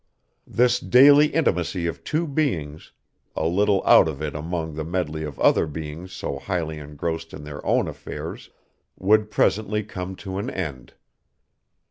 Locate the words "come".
9.83-10.15